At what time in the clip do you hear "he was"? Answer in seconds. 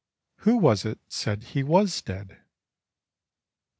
1.43-2.01